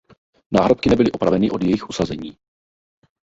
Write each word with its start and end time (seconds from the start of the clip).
Náhrobky 0.51 0.89
nebyly 0.89 1.11
opraveny 1.11 1.51
od 1.51 1.63
jejich 1.63 1.89
usazení. 1.89 2.37